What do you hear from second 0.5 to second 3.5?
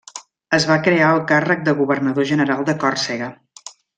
Es va crear el càrrec de governador general de Còrsega.